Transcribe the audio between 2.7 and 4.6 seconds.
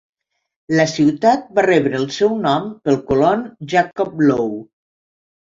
pel colon Jacob Low.